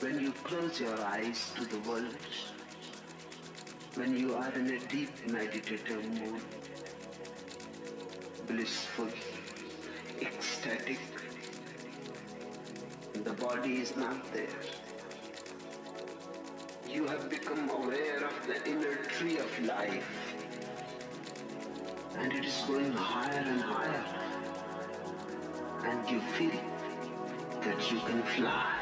when 0.00 0.20
you 0.20 0.30
close 0.44 0.80
your 0.80 0.96
eyes 1.00 1.50
to 1.56 1.64
the 1.64 1.78
world, 1.88 2.14
when 3.94 4.16
you 4.16 4.32
are 4.34 4.52
in 4.52 4.70
a 4.70 4.78
deep 4.86 5.10
meditative 5.26 6.04
mood, 6.04 6.40
blissful, 8.46 9.08
ecstatic, 10.22 11.00
the 13.24 13.32
body 13.32 13.78
is 13.78 13.96
not 13.96 14.32
there. 14.32 14.62
You 16.88 17.06
have 17.08 17.28
become 17.28 17.68
aware 17.68 18.24
of 18.24 18.46
the 18.46 18.64
inner 18.70 18.96
tree 19.06 19.38
of 19.38 19.64
life, 19.64 20.34
and 22.18 22.32
it 22.32 22.44
is 22.44 22.62
going 22.68 22.92
higher 22.92 23.44
and 23.44 23.60
higher, 23.60 24.04
and 25.84 26.08
you 26.08 26.20
feel 26.38 26.60
that 27.62 27.90
you 27.90 27.98
can 27.98 28.22
fly. 28.22 28.77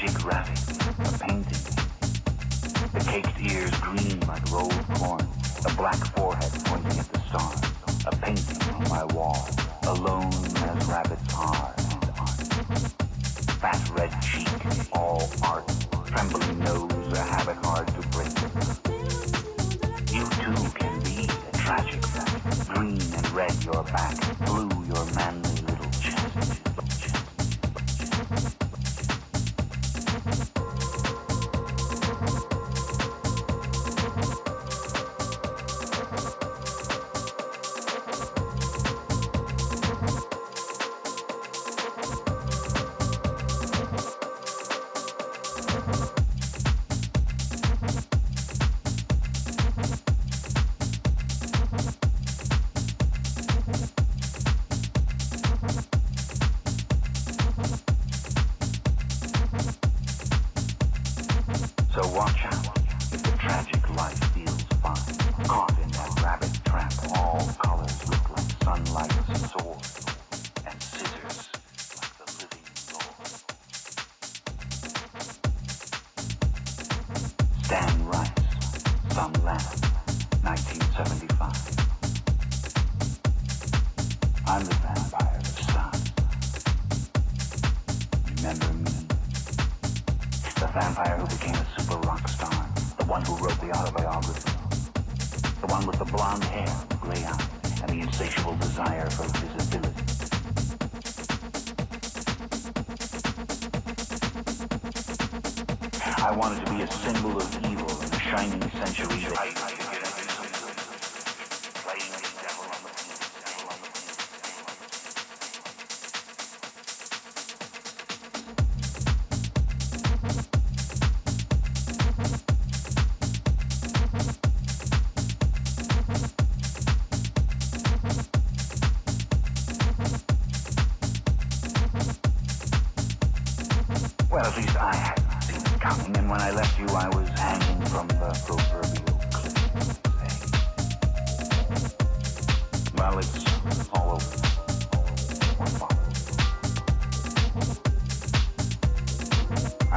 geographic. 0.00 0.59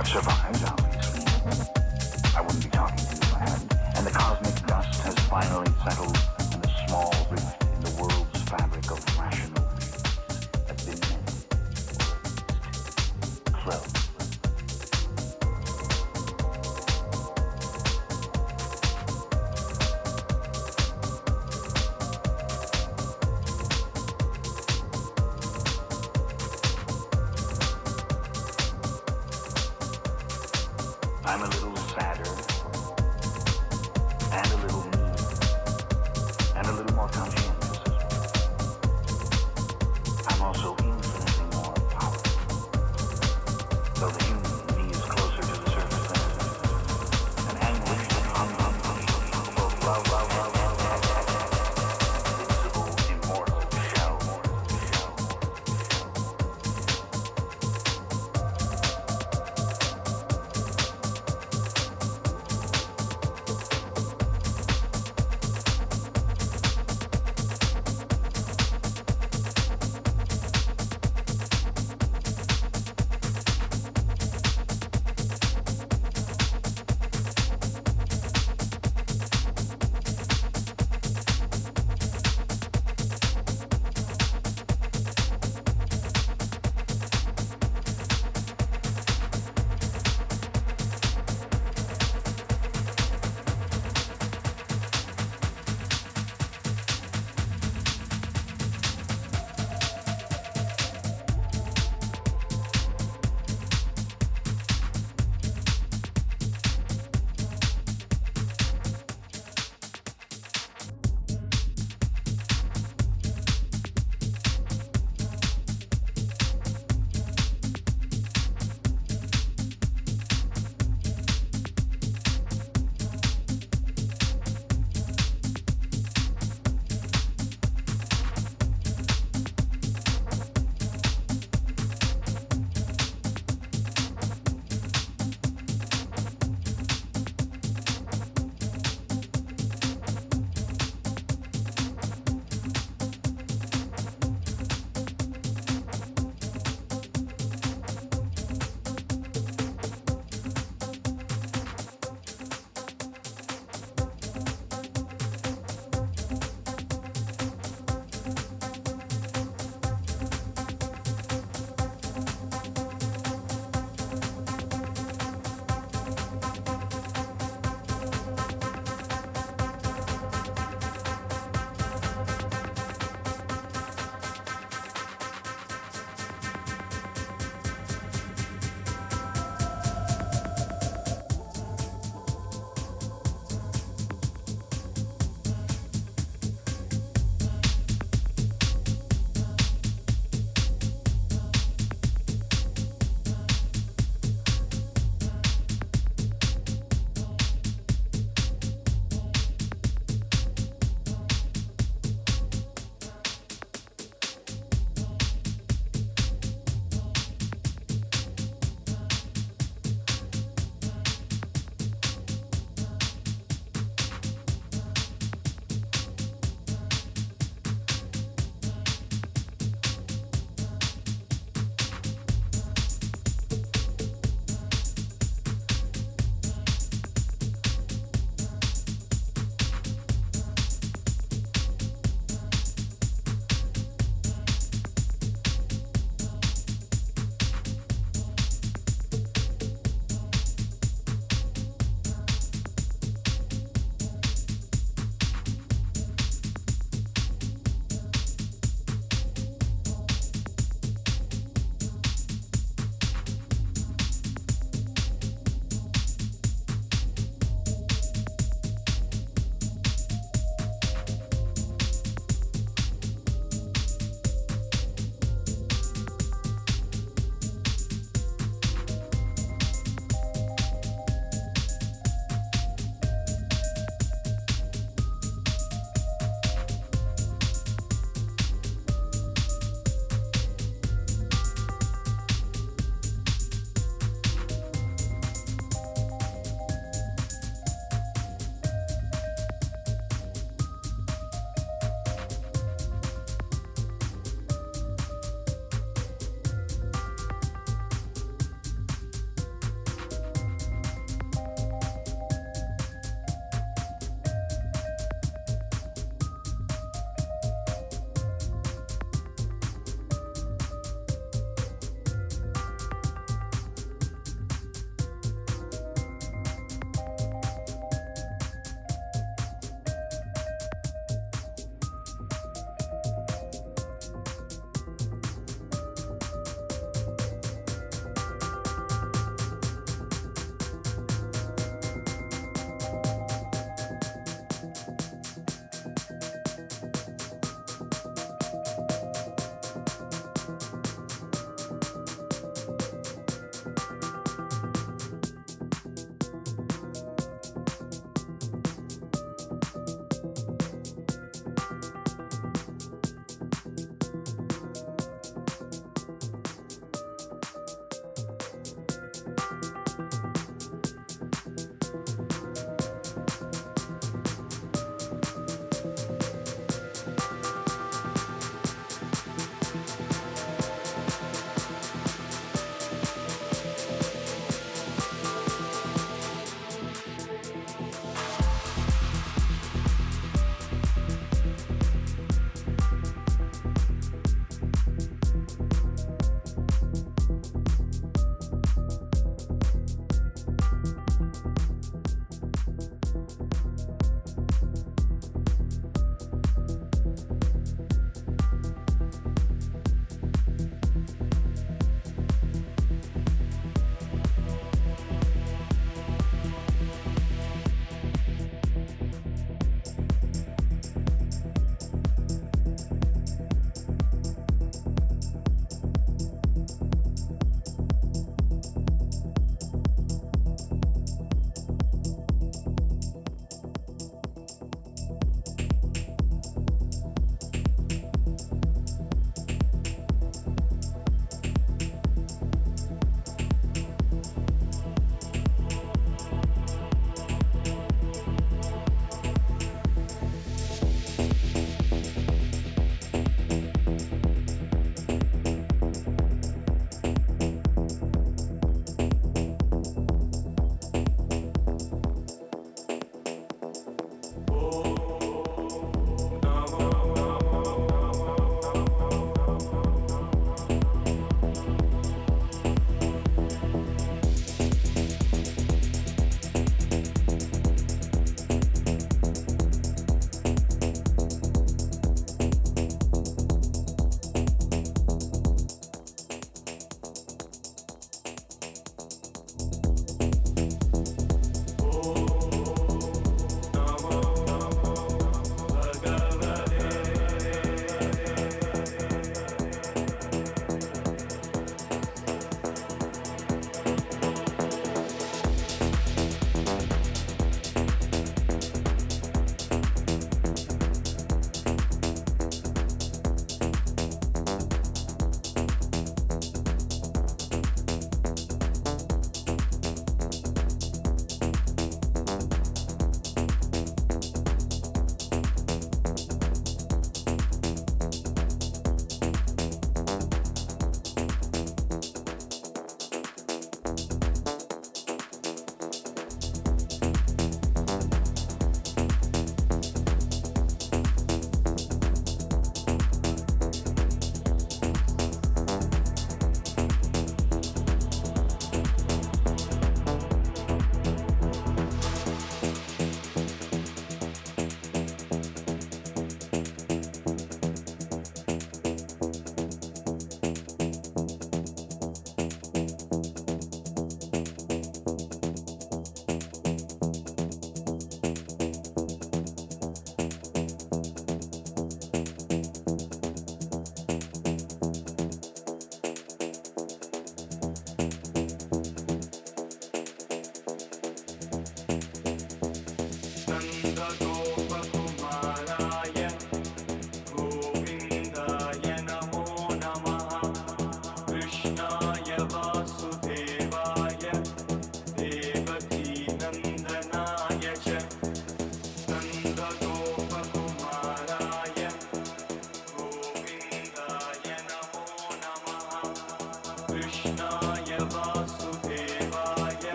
I've 0.00 0.08
survived, 0.08 0.64
obviously. 0.64 1.20
I 2.34 2.40
wouldn't 2.40 2.64
be 2.64 2.69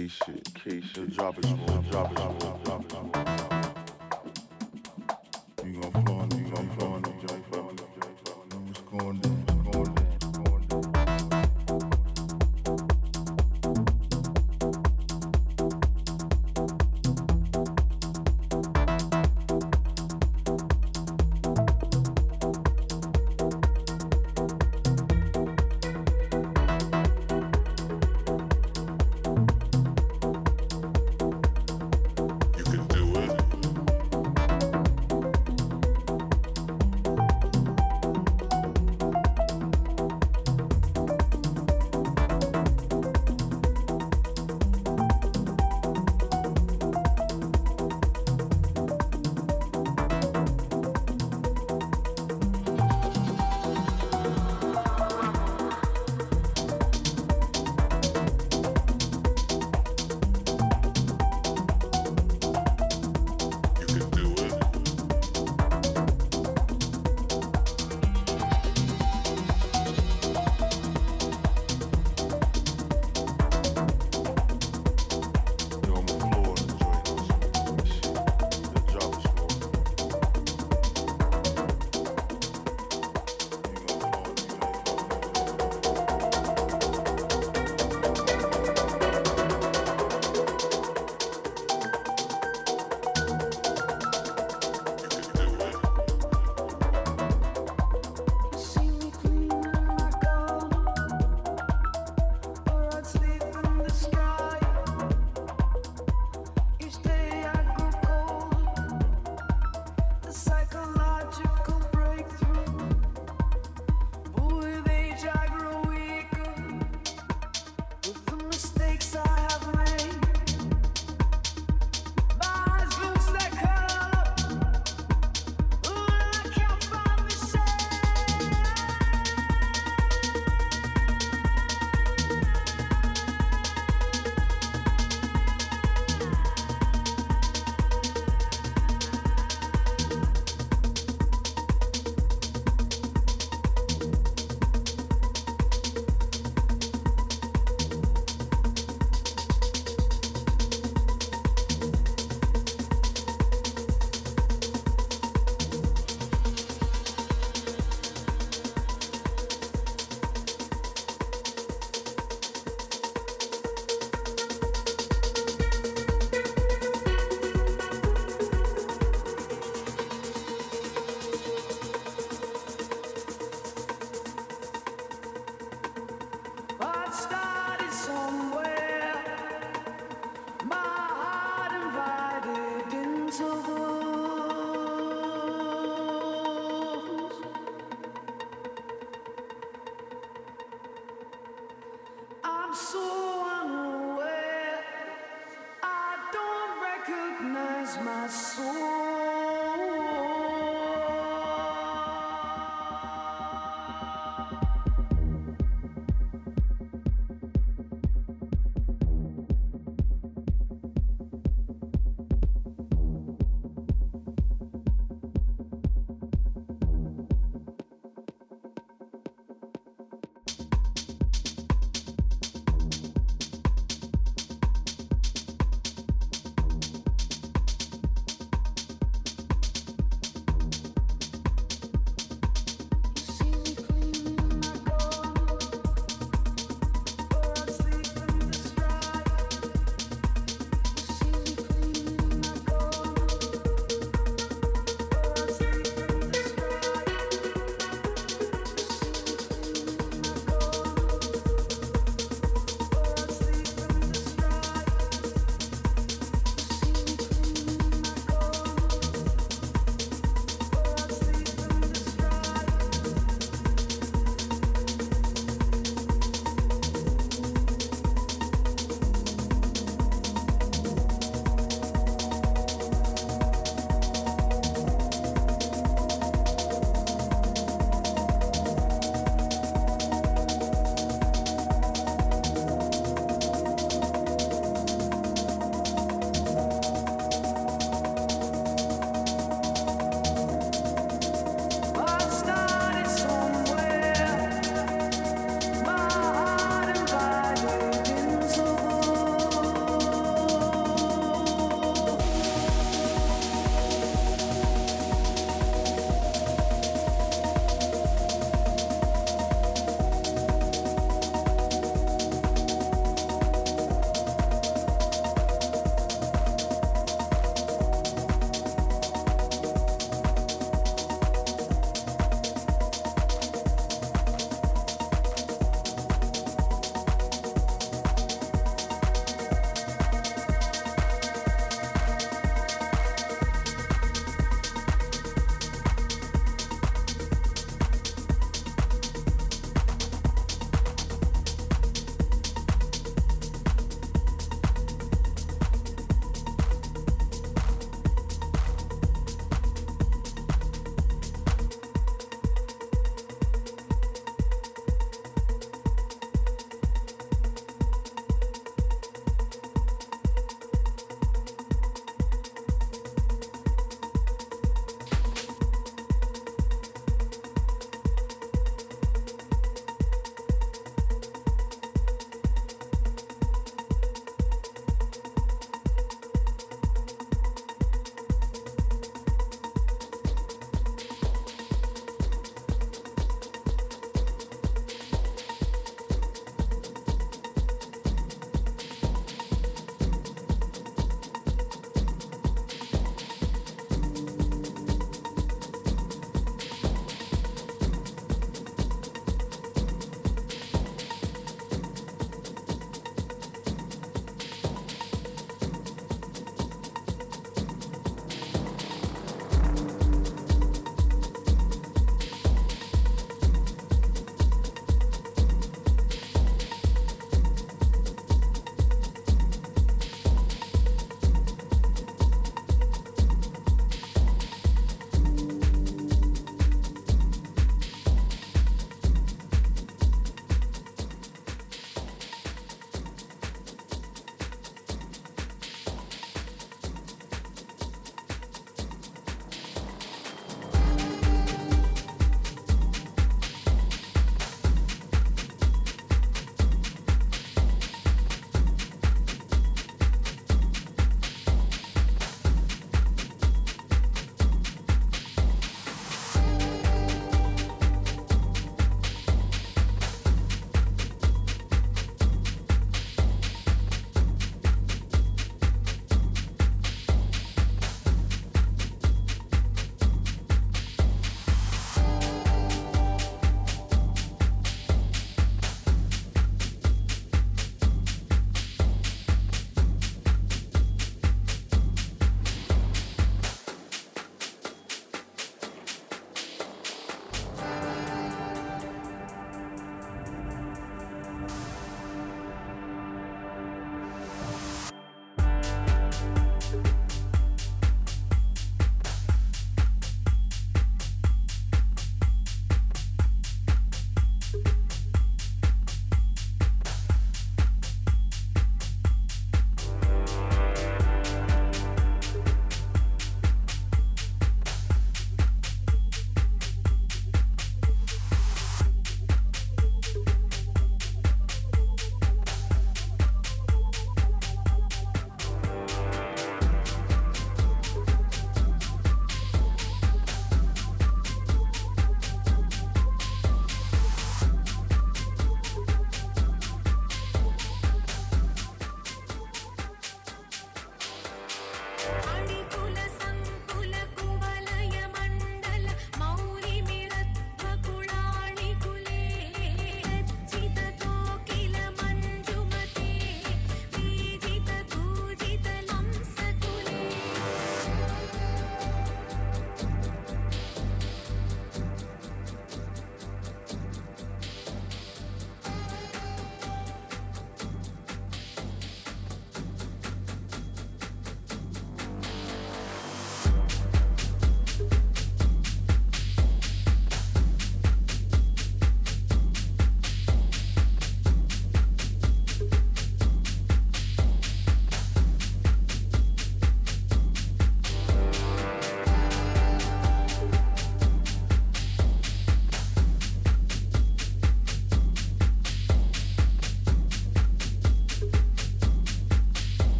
Keisha, 0.00 0.32
Keisha, 0.54 1.14
drop 1.14 1.36
it, 1.38 1.90
drop 1.90 2.10
it, 2.10 2.16
drop 2.16 2.42
it. 2.42 2.49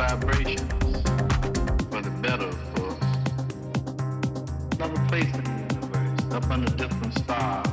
vibrations 0.00 1.02
for 1.90 2.00
the 2.00 2.10
better, 2.22 2.50
in 5.36 5.44
the 5.44 5.50
universe, 5.74 6.34
up 6.34 6.50
under 6.50 6.70
different 6.76 7.18
stars. 7.18 7.66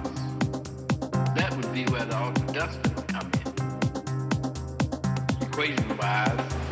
That 1.35 1.55
would 1.55 1.73
be 1.73 1.85
where 1.85 2.05
the 2.05 2.17
altered 2.17 2.53
dust 2.53 2.79
would 2.83 3.07
come 3.07 3.31
in. 5.41 5.47
Equation 5.47 5.97
wise. 5.97 6.66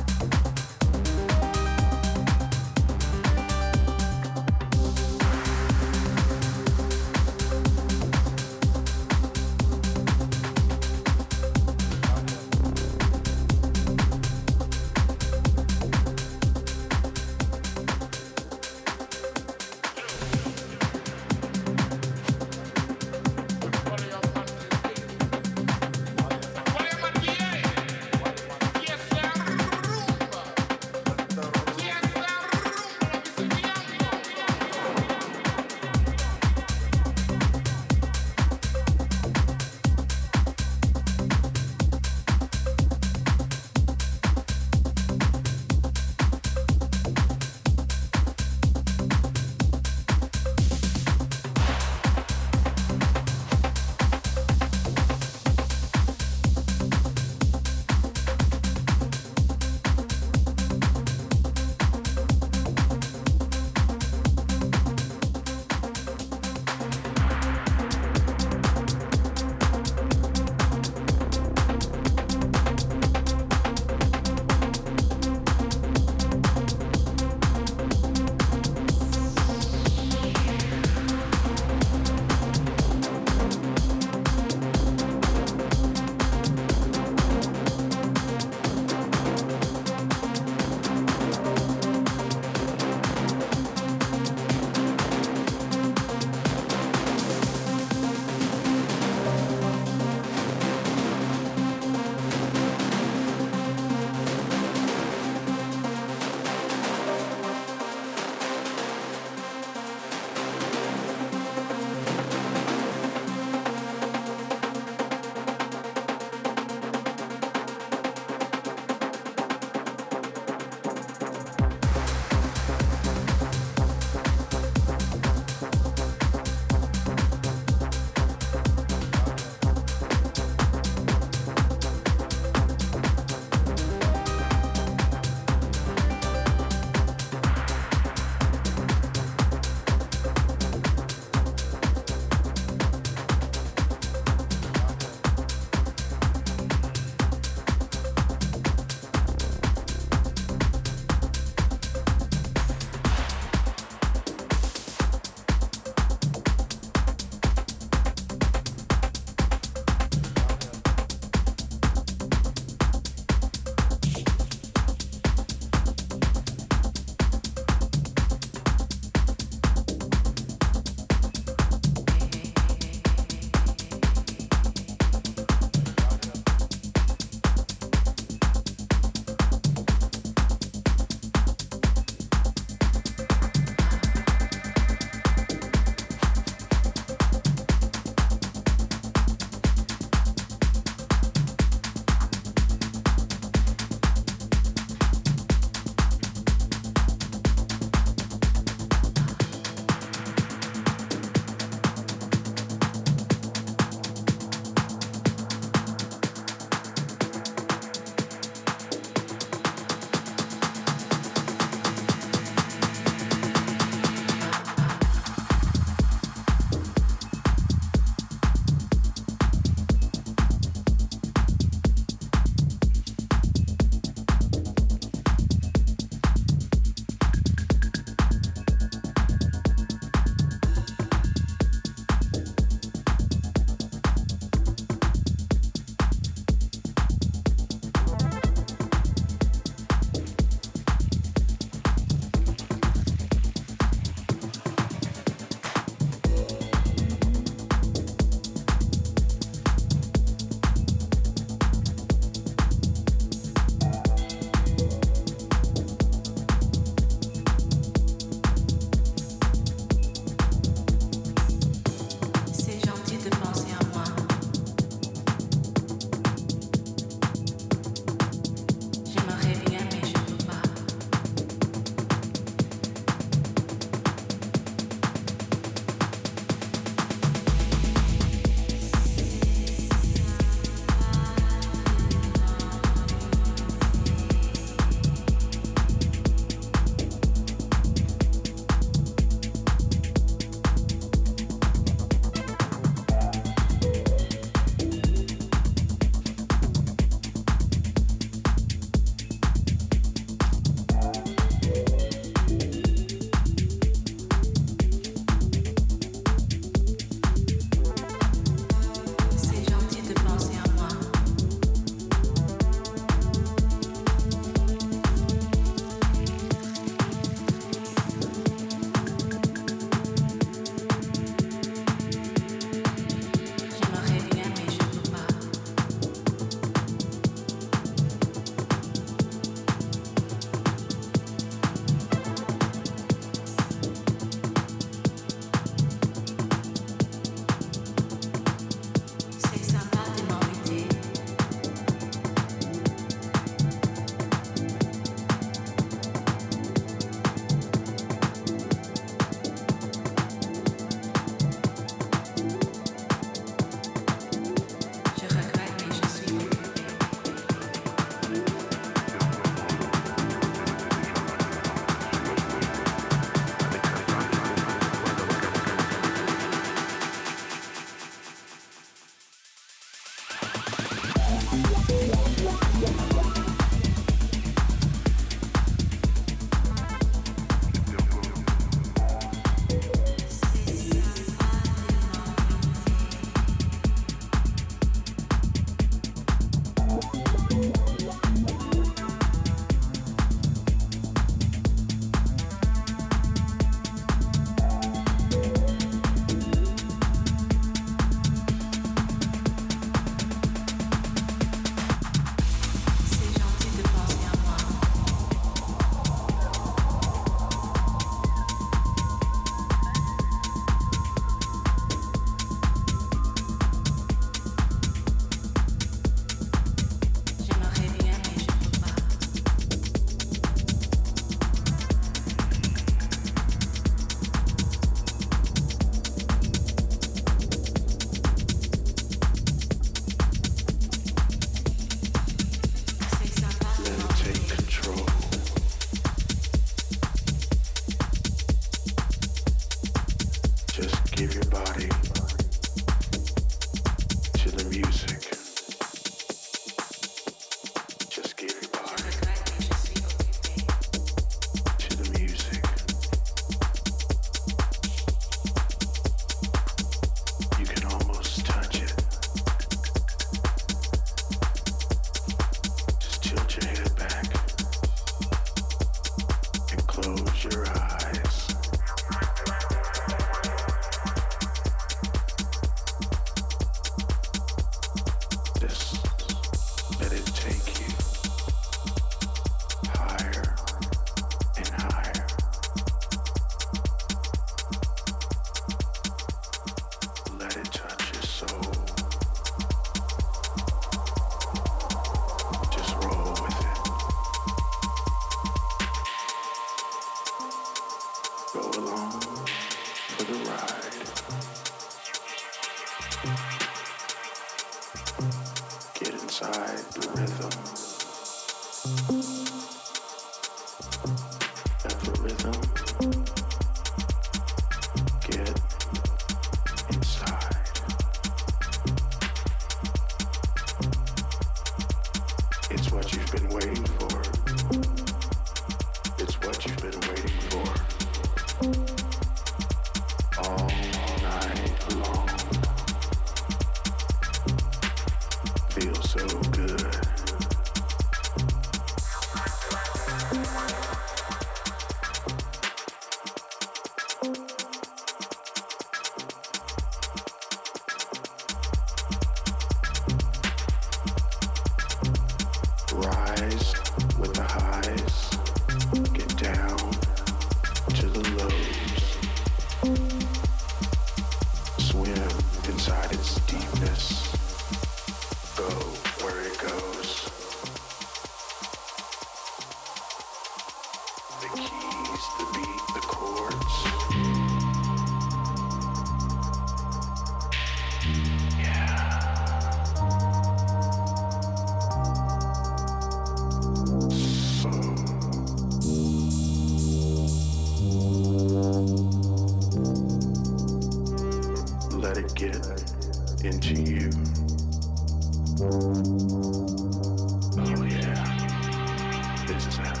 Yeah. 599.69 600.00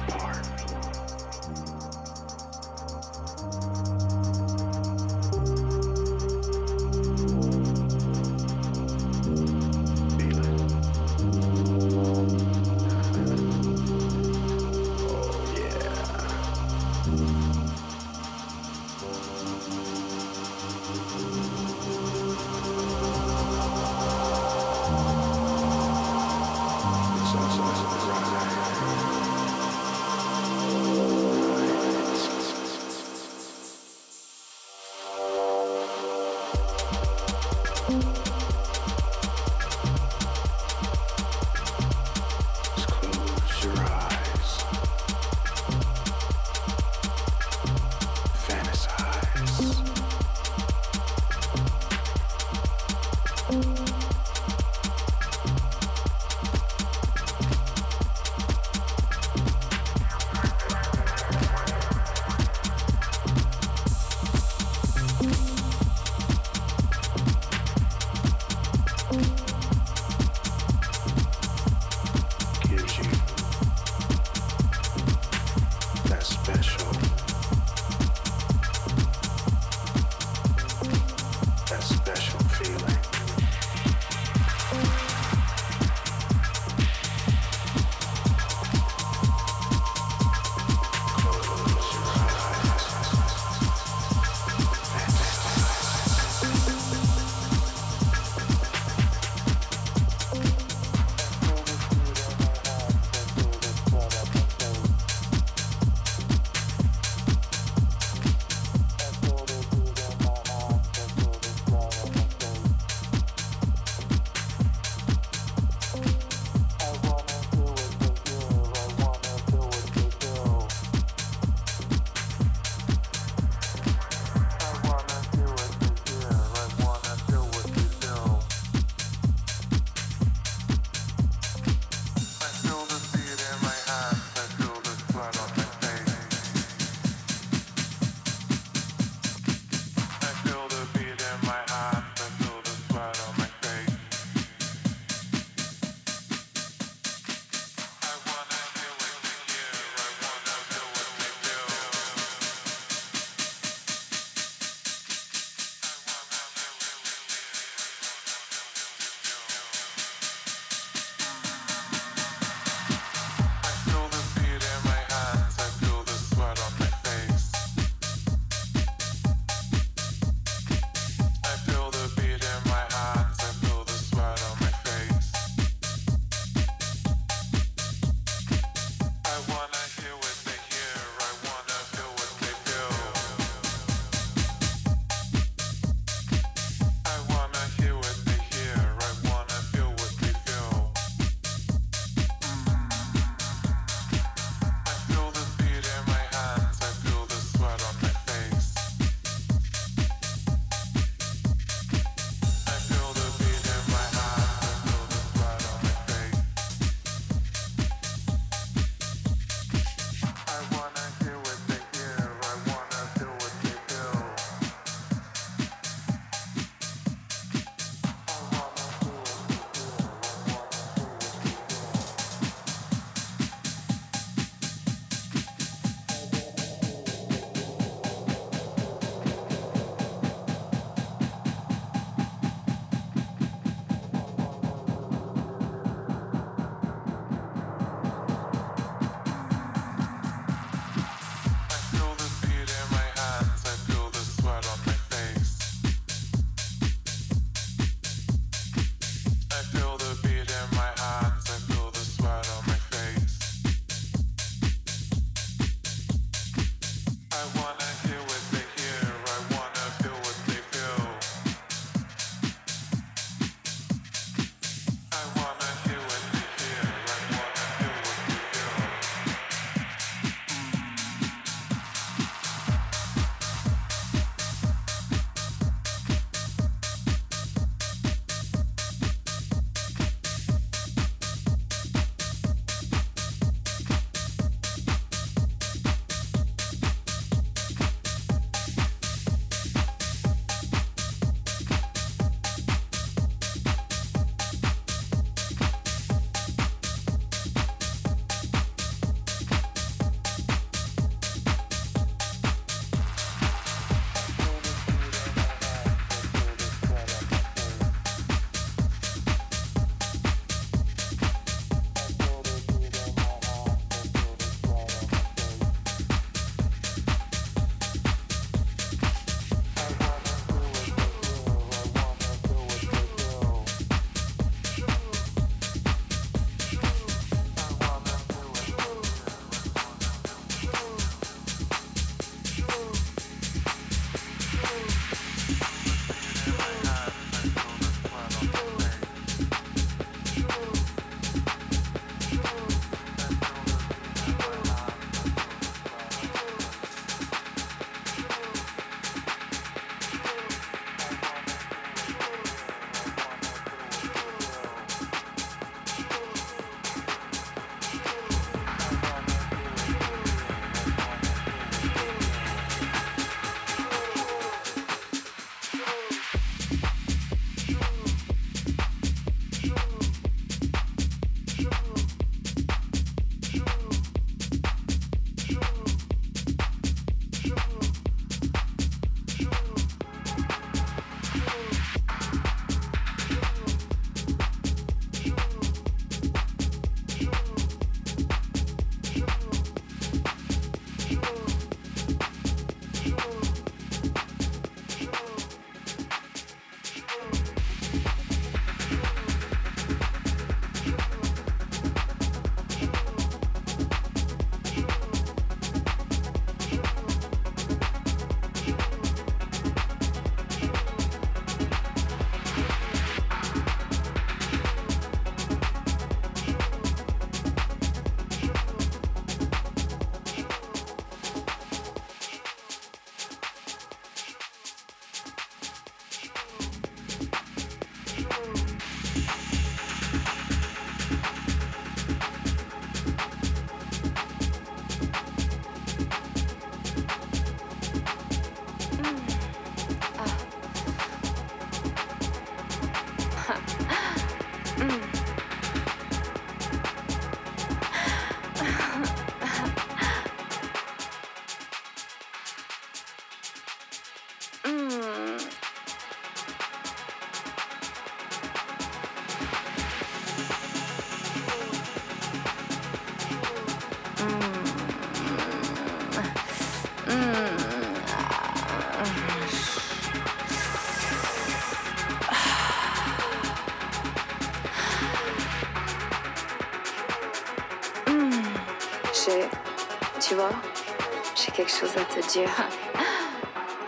J'ai 481.51 481.63
quelque 481.63 481.71
chose 481.71 481.95
à 481.97 482.05
te 482.05 482.25
dire. 482.31 482.49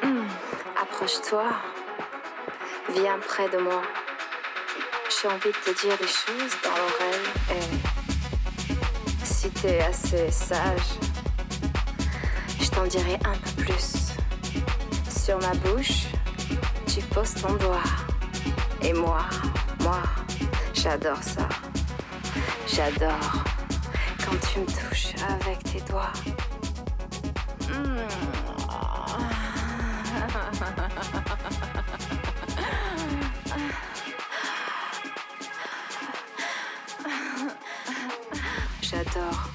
Hmm, 0.02 0.28
approche-toi. 0.82 1.46
Viens 2.94 3.18
près 3.20 3.48
de 3.50 3.58
moi. 3.58 3.82
J'ai 5.10 5.28
envie 5.28 5.50
de 5.50 5.72
te 5.72 5.82
dire 5.82 5.98
des 5.98 6.08
choses 6.08 6.56
dans 6.64 6.72
l'oreille. 6.72 7.30
Et 7.52 9.26
si 9.26 9.50
t'es 9.50 9.82
assez 9.82 10.32
sage, 10.32 11.00
je 12.60 12.70
t'en 12.70 12.86
dirai 12.86 13.16
un 13.26 13.38
peu 13.38 13.64
plus. 13.64 14.14
Sur 15.10 15.40
ma 15.40 15.54
bouche, 15.56 16.08
tu 16.88 17.02
poses 17.14 17.36
ton 17.36 17.54
doigt. 17.54 17.84
Et 18.82 18.94
moi, 18.94 19.26
moi, 19.82 20.02
j'adore 20.74 21.22
ça. 21.22 21.48
J'adore 22.68 23.44
quand 24.26 24.38
tu 24.52 24.60
me 24.60 24.66
touches 24.66 25.14
avec 25.40 25.64
tes 25.64 25.82
doigts. 25.82 26.12
J'adore, 38.82 39.50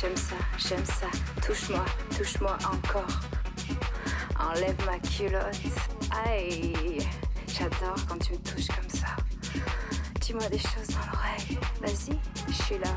j'aime 0.00 0.16
ça, 0.16 0.36
j'aime 0.56 0.84
ça. 0.84 1.06
Touche-moi, 1.44 1.84
touche-moi 2.16 2.56
encore. 2.64 3.20
Enlève 4.38 4.76
ma 4.86 4.98
culotte. 4.98 5.56
Aïe, 6.26 7.06
j'adore 7.46 7.96
quand 8.08 8.18
tu 8.18 8.32
me 8.32 8.38
touches 8.38 8.68
comme 8.68 8.88
ça. 8.88 9.08
Dis-moi 10.20 10.48
des 10.48 10.58
choses 10.58 10.88
dans 10.88 11.12
l'oreille. 11.12 11.58
Vas-y, 11.82 12.18
je 12.48 12.62
suis 12.62 12.78
là. 12.78 12.94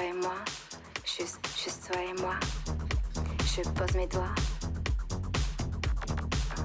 Toi 0.00 0.08
et 0.08 0.12
moi, 0.12 0.34
juste, 1.04 1.38
juste 1.62 1.90
toi 1.92 2.02
et 2.02 2.20
moi. 2.20 2.34
Je 3.44 3.68
pose 3.70 3.94
mes 3.96 4.06
doigts. 4.06 4.34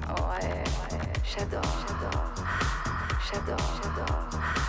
Ouais, 0.08 0.64
j'adore, 1.24 1.62
j'adore, 1.86 2.32
j'adore, 3.30 3.80
j'adore. 3.82 4.65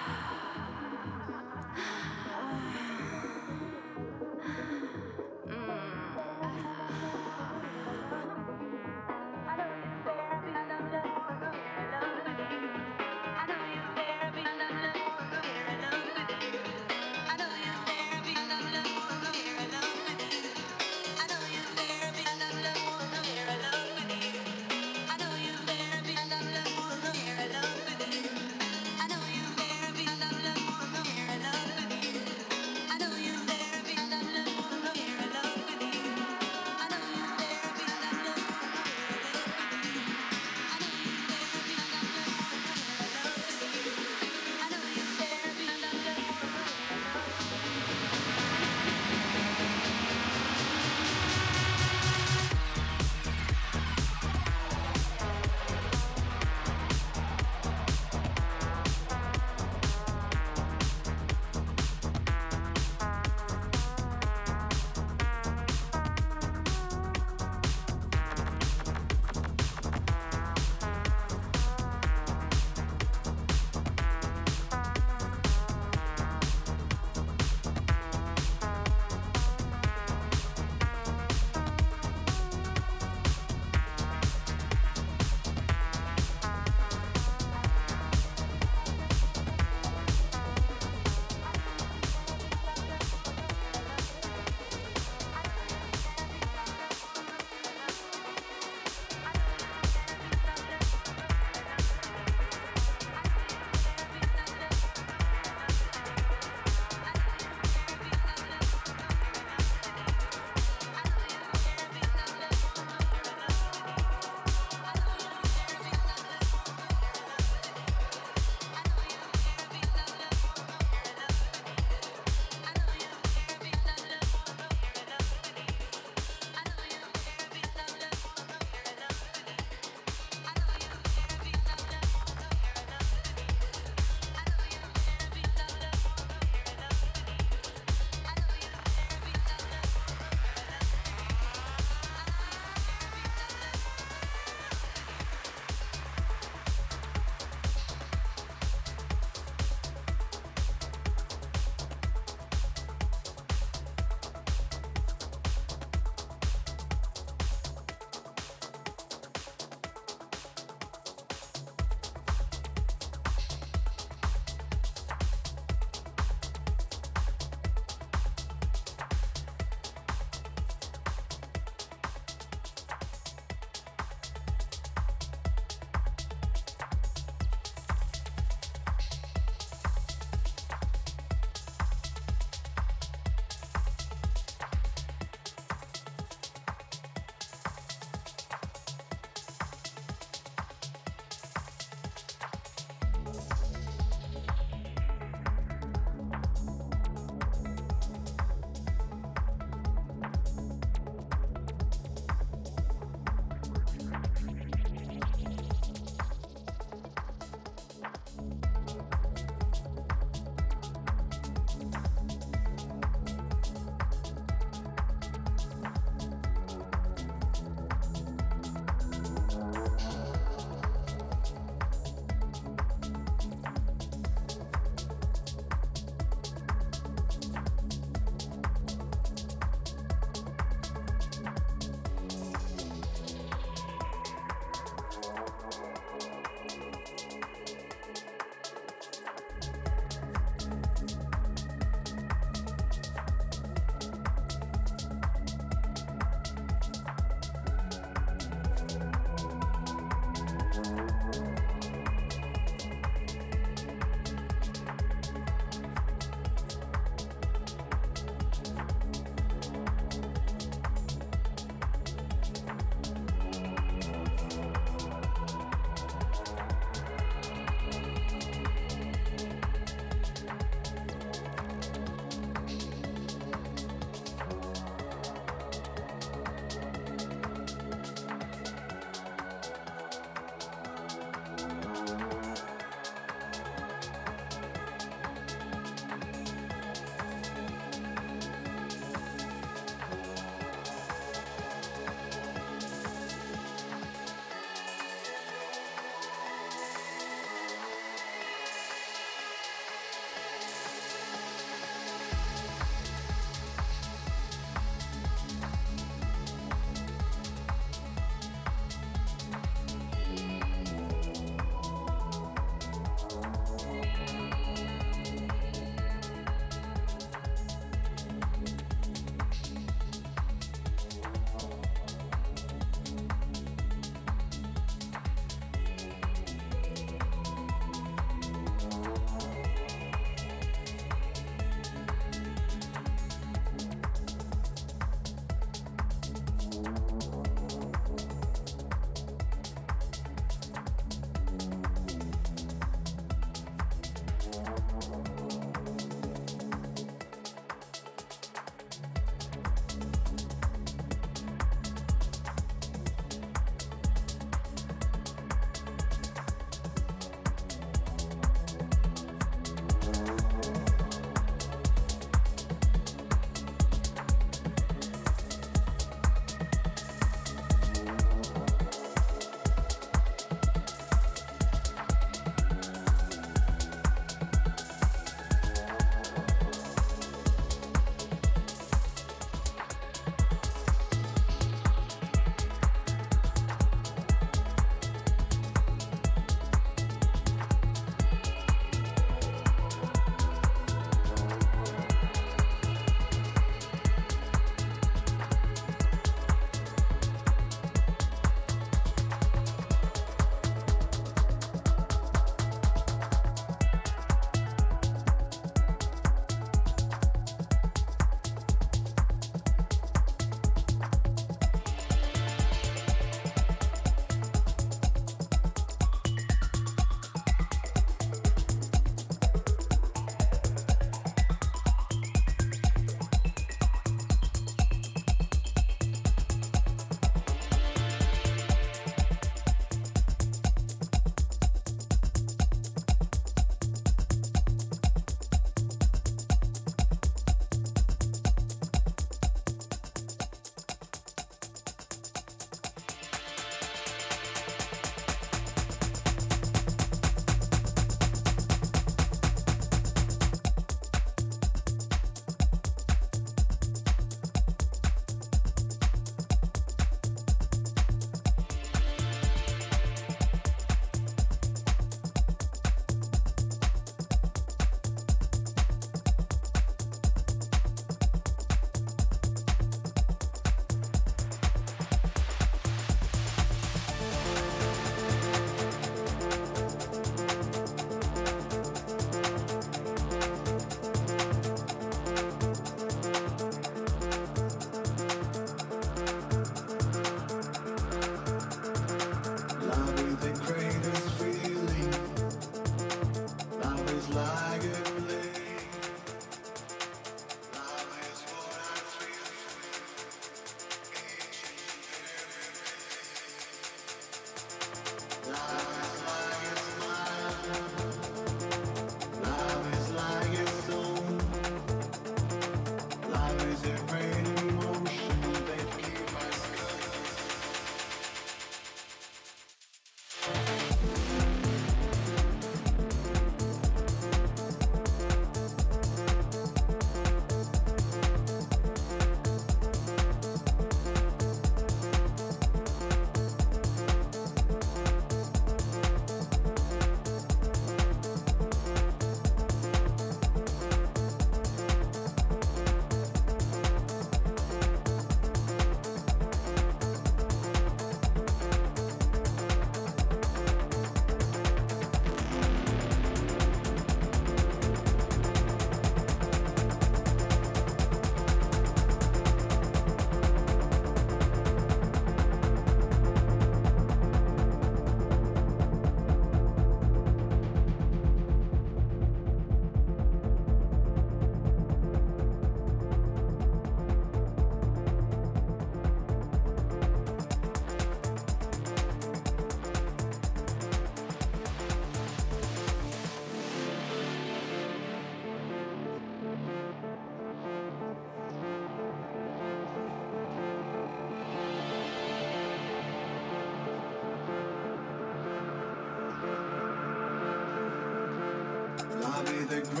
the 599.71 599.79
ground. 599.79 600.00